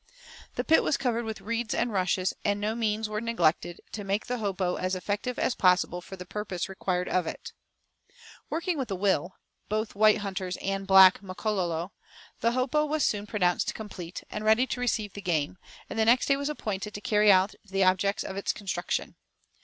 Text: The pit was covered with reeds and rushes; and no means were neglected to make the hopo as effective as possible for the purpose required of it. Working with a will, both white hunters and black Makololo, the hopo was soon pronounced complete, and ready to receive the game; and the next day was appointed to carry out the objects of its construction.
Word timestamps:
The 0.55 0.63
pit 0.63 0.81
was 0.81 0.97
covered 0.97 1.25
with 1.25 1.41
reeds 1.41 1.75
and 1.75 1.93
rushes; 1.93 2.33
and 2.43 2.59
no 2.59 2.73
means 2.73 3.07
were 3.07 3.21
neglected 3.21 3.81
to 3.91 4.03
make 4.03 4.25
the 4.25 4.39
hopo 4.39 4.75
as 4.77 4.95
effective 4.95 5.37
as 5.37 5.53
possible 5.53 6.01
for 6.01 6.15
the 6.15 6.25
purpose 6.25 6.67
required 6.67 7.07
of 7.07 7.27
it. 7.27 7.53
Working 8.49 8.79
with 8.79 8.89
a 8.89 8.95
will, 8.95 9.35
both 9.69 9.93
white 9.93 10.17
hunters 10.17 10.57
and 10.57 10.87
black 10.87 11.21
Makololo, 11.21 11.91
the 12.39 12.53
hopo 12.53 12.83
was 12.83 13.05
soon 13.05 13.27
pronounced 13.27 13.75
complete, 13.75 14.23
and 14.31 14.43
ready 14.43 14.65
to 14.65 14.79
receive 14.81 15.13
the 15.13 15.21
game; 15.21 15.59
and 15.87 15.99
the 15.99 16.05
next 16.05 16.25
day 16.25 16.35
was 16.35 16.49
appointed 16.49 16.95
to 16.95 17.01
carry 17.01 17.31
out 17.31 17.53
the 17.63 17.83
objects 17.83 18.23
of 18.23 18.35
its 18.35 18.51
construction. 18.53 19.17